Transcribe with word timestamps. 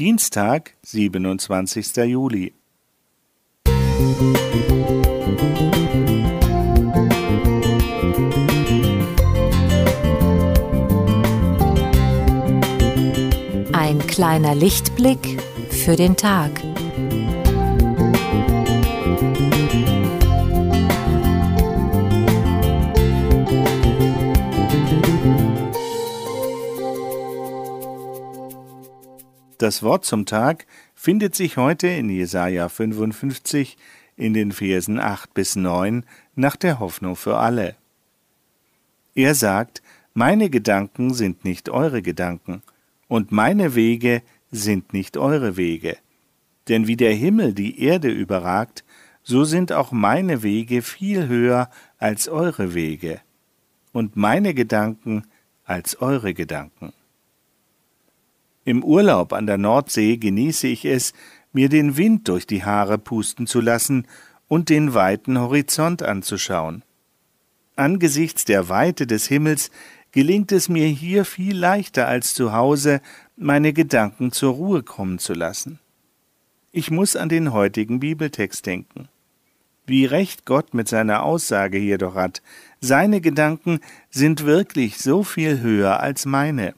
Dienstag, 0.00 0.76
27. 0.82 1.94
Juli. 2.06 2.54
Ein 13.74 13.98
kleiner 14.06 14.54
Lichtblick 14.54 15.38
für 15.68 15.96
den 15.96 16.16
Tag. 16.16 16.69
Das 29.60 29.82
Wort 29.82 30.06
zum 30.06 30.24
Tag 30.24 30.66
findet 30.94 31.34
sich 31.34 31.58
heute 31.58 31.86
in 31.86 32.08
Jesaja 32.08 32.70
55 32.70 33.76
in 34.16 34.32
den 34.32 34.52
Versen 34.52 34.98
8 34.98 35.34
bis 35.34 35.54
9 35.54 36.06
nach 36.34 36.56
der 36.56 36.80
Hoffnung 36.80 37.14
für 37.14 37.36
alle. 37.36 37.76
Er 39.14 39.34
sagt, 39.34 39.82
meine 40.14 40.48
Gedanken 40.48 41.12
sind 41.12 41.44
nicht 41.44 41.68
eure 41.68 42.00
Gedanken, 42.00 42.62
und 43.06 43.32
meine 43.32 43.74
Wege 43.74 44.22
sind 44.50 44.94
nicht 44.94 45.18
eure 45.18 45.58
Wege. 45.58 45.98
Denn 46.68 46.86
wie 46.86 46.96
der 46.96 47.12
Himmel 47.12 47.52
die 47.52 47.82
Erde 47.82 48.08
überragt, 48.08 48.82
so 49.22 49.44
sind 49.44 49.72
auch 49.72 49.92
meine 49.92 50.42
Wege 50.42 50.80
viel 50.80 51.28
höher 51.28 51.68
als 51.98 52.28
eure 52.28 52.72
Wege, 52.72 53.20
und 53.92 54.16
meine 54.16 54.54
Gedanken 54.54 55.26
als 55.64 56.00
eure 56.00 56.32
Gedanken. 56.32 56.94
Im 58.70 58.84
Urlaub 58.84 59.32
an 59.32 59.48
der 59.48 59.58
Nordsee 59.58 60.16
genieße 60.16 60.68
ich 60.68 60.84
es, 60.84 61.12
mir 61.52 61.68
den 61.68 61.96
Wind 61.96 62.28
durch 62.28 62.46
die 62.46 62.64
Haare 62.64 62.98
pusten 62.98 63.48
zu 63.48 63.60
lassen 63.60 64.06
und 64.46 64.68
den 64.68 64.94
weiten 64.94 65.40
Horizont 65.40 66.04
anzuschauen. 66.04 66.84
Angesichts 67.74 68.44
der 68.44 68.68
Weite 68.68 69.08
des 69.08 69.26
Himmels 69.26 69.72
gelingt 70.12 70.52
es 70.52 70.68
mir 70.68 70.86
hier 70.86 71.24
viel 71.24 71.56
leichter 71.56 72.06
als 72.06 72.32
zu 72.32 72.52
Hause, 72.52 73.00
meine 73.36 73.72
Gedanken 73.72 74.30
zur 74.30 74.52
Ruhe 74.52 74.84
kommen 74.84 75.18
zu 75.18 75.34
lassen. 75.34 75.80
Ich 76.70 76.92
muss 76.92 77.16
an 77.16 77.28
den 77.28 77.52
heutigen 77.52 77.98
Bibeltext 77.98 78.66
denken. 78.66 79.08
Wie 79.84 80.04
recht 80.04 80.44
Gott 80.44 80.74
mit 80.74 80.86
seiner 80.86 81.24
Aussage 81.24 81.78
hier 81.78 81.98
doch 81.98 82.14
hat, 82.14 82.40
seine 82.80 83.20
Gedanken 83.20 83.80
sind 84.10 84.44
wirklich 84.44 84.98
so 84.98 85.24
viel 85.24 85.58
höher 85.58 85.98
als 85.98 86.24
meine. 86.24 86.74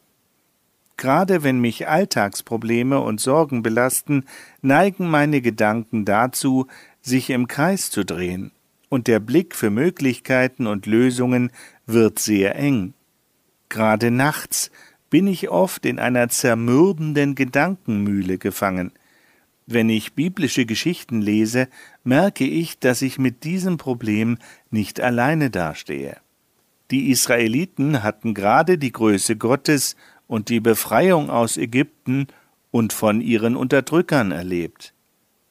Gerade 0.97 1.43
wenn 1.43 1.61
mich 1.61 1.89
Alltagsprobleme 1.89 3.01
und 3.01 3.21
Sorgen 3.21 3.63
belasten, 3.63 4.25
neigen 4.61 5.09
meine 5.11 5.41
Gedanken 5.41 6.05
dazu, 6.05 6.67
sich 7.01 7.31
im 7.31 7.49
Kreis 7.49 7.91
zu 7.91 8.05
drehen, 8.05 8.53
und 8.89 9.07
der 9.07 9.21
Blick 9.21 9.57
für 9.57 9.71
Möglichkeiten 9.71 10.67
und 10.67 10.87
Lösungen 10.87 11.51
wird 11.87 12.19
sehr 12.19 12.57
eng. 12.57 12.95
Gerade 13.69 14.11
nachts 14.11 14.71
bin 15.11 15.27
ich 15.27 15.49
oft 15.49 15.85
in 15.87 15.99
einer 15.99 16.29
zermürbenden 16.29 17.35
Gedankenmühle 17.35 18.39
gefangen. 18.39 18.93
Wenn 19.67 19.89
ich 19.89 20.15
biblische 20.15 20.67
Geschichten 20.67 21.21
lese, 21.21 21.69
merke 22.05 22.45
ich, 22.45 22.79
dass 22.79 23.03
ich 23.03 23.19
mit 23.19 23.45
diesem 23.45 23.77
Problem 23.77 24.39
nicht 24.71 25.01
alleine 25.01 25.51
dastehe. 25.51 26.17
Die 26.91 27.11
Israeliten 27.11 28.03
hatten 28.03 28.35
gerade 28.35 28.77
die 28.77 28.93
Größe 28.93 29.37
Gottes 29.37 29.97
und 30.33 30.49
die 30.49 30.61
Befreiung 30.61 31.29
aus 31.29 31.59
Ägypten 31.59 32.27
und 32.71 32.95
von 32.95 33.21
ihren 33.21 33.55
Unterdrückern 33.55 34.33
erlebt. 34.33 34.95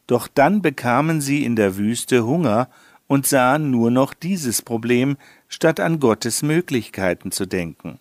Doch 0.08 0.28
dann 0.28 0.64
bekamen 0.64 1.22
sie 1.22 1.46
in 1.46 1.56
der 1.56 1.78
Wüste 1.78 2.26
Hunger 2.26 2.68
und 3.06 3.28
sahen 3.28 3.70
nur 3.70 3.92
noch 3.92 4.16
dieses 4.16 4.64
Problem, 4.64 5.18
statt 5.48 5.80
an 5.80 6.00
Gottes 6.00 6.42
Möglichkeiten 6.42 7.32
zu 7.32 7.45
denken. 7.45 8.00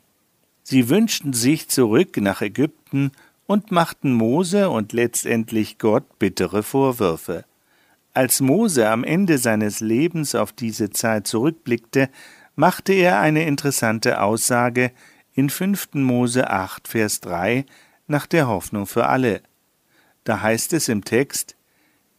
Sie 0.62 0.88
wünschten 0.88 1.34
sich 1.34 1.68
zurück 1.68 2.16
nach 2.16 2.40
Ägypten 2.40 3.12
und 3.46 3.70
machten 3.70 4.14
Mose 4.14 4.70
und 4.70 4.94
letztendlich 4.94 5.76
Gott 5.76 6.18
bittere 6.18 6.62
Vorwürfe. 6.62 7.44
Als 8.14 8.40
Mose 8.40 8.88
am 8.88 9.04
Ende 9.04 9.36
seines 9.36 9.80
Lebens 9.80 10.34
auf 10.34 10.52
diese 10.52 10.88
Zeit 10.88 11.26
zurückblickte, 11.26 12.08
machte 12.56 12.94
er 12.94 13.20
eine 13.20 13.44
interessante 13.44 14.22
Aussage, 14.22 14.92
in 15.40 15.48
5. 15.48 15.94
Mose 15.94 16.50
8, 16.50 16.86
Vers 16.86 17.20
3 17.20 17.64
nach 18.06 18.26
der 18.26 18.46
Hoffnung 18.46 18.86
für 18.86 19.06
alle. 19.06 19.40
Da 20.24 20.42
heißt 20.42 20.74
es 20.74 20.90
im 20.90 21.02
Text, 21.02 21.56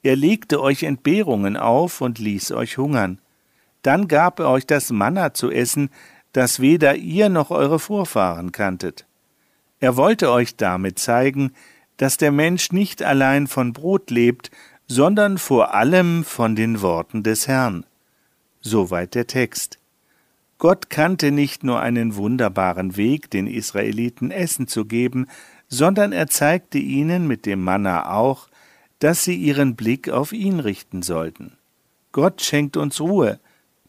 er 0.01 0.15
legte 0.15 0.59
euch 0.59 0.81
Entbehrungen 0.81 1.55
auf 1.55 2.01
und 2.01 2.17
ließ 2.17 2.51
euch 2.51 2.79
hungern. 2.79 3.21
Dann 3.83 4.07
gab 4.07 4.39
er 4.39 4.49
euch 4.49 4.65
das 4.65 4.89
Manna 4.89 5.35
zu 5.35 5.51
essen, 5.51 5.91
das 6.33 6.59
weder 6.59 6.95
ihr 6.95 7.29
noch 7.29 7.51
eure 7.51 7.77
Vorfahren 7.77 8.51
kanntet. 8.51 9.05
Er 9.79 9.97
wollte 9.97 10.31
euch 10.31 10.55
damit 10.55 10.97
zeigen, 10.97 11.53
dass 11.97 12.17
der 12.17 12.31
Mensch 12.31 12.71
nicht 12.71 13.03
allein 13.03 13.45
von 13.45 13.71
Brot 13.71 14.09
lebt, 14.09 14.49
sondern 14.87 15.37
vor 15.37 15.75
allem 15.75 16.23
von 16.23 16.55
den 16.55 16.81
Worten 16.81 17.21
des 17.21 17.47
Herrn. 17.47 17.85
Soweit 18.61 19.13
der 19.13 19.27
Text. 19.27 19.77
Gott 20.61 20.91
kannte 20.91 21.31
nicht 21.31 21.63
nur 21.63 21.79
einen 21.79 22.15
wunderbaren 22.17 22.95
Weg, 22.95 23.31
den 23.31 23.47
Israeliten 23.47 24.29
Essen 24.29 24.67
zu 24.67 24.85
geben, 24.85 25.25
sondern 25.67 26.11
er 26.11 26.27
zeigte 26.27 26.77
ihnen 26.77 27.27
mit 27.27 27.47
dem 27.47 27.63
Manna 27.63 28.13
auch, 28.13 28.47
dass 28.99 29.23
sie 29.23 29.35
ihren 29.35 29.75
Blick 29.75 30.09
auf 30.09 30.33
ihn 30.33 30.59
richten 30.59 31.01
sollten. 31.01 31.57
Gott 32.11 32.43
schenkt 32.43 32.77
uns 32.77 33.01
Ruhe, 33.01 33.39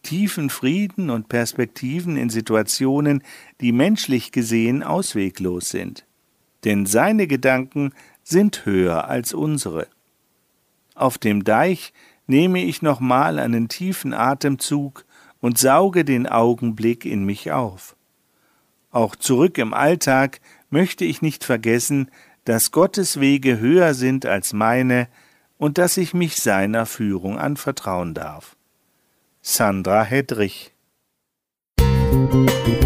tiefen 0.03 0.49
Frieden 0.49 1.11
und 1.11 1.29
Perspektiven 1.29 2.17
in 2.17 2.31
Situationen, 2.31 3.23
die 3.61 3.73
menschlich 3.73 4.33
gesehen 4.33 4.83
ausweglos 4.83 5.69
sind. 5.69 6.07
Denn 6.65 6.87
seine 6.87 7.27
Gedanken 7.27 7.93
sind 8.23 8.65
höher 8.65 9.09
als 9.09 9.35
unsere. 9.35 9.89
Auf 10.95 11.19
dem 11.19 11.45
Deich 11.45 11.93
nehme 12.27 12.65
ich 12.65 12.81
nochmal 12.81 13.39
einen 13.39 13.69
tiefen 13.69 14.15
Atemzug 14.15 15.05
und 15.43 15.59
sauge 15.59 16.07
den 16.07 16.27
Augenblick 16.27 17.05
in 17.05 17.25
mich 17.25 17.53
auf. 17.53 17.95
Auch 18.91 19.15
zurück 19.15 19.59
im 19.59 19.75
Alltag 19.75 20.41
möchte 20.71 21.05
ich 21.05 21.21
nicht 21.21 21.45
vergessen, 21.45 22.11
dass 22.45 22.71
Gottes 22.71 23.21
Wege 23.21 23.59
höher 23.59 23.93
sind 23.93 24.25
als 24.25 24.55
meine 24.55 25.09
und 25.59 25.77
dass 25.77 25.99
ich 25.99 26.15
mich 26.15 26.37
seiner 26.37 26.87
Führung 26.87 27.39
anvertrauen 27.39 28.15
darf. 28.15 28.57
Sandra 29.43 30.05
Hedrich 30.05 30.73
Musik 31.79 32.82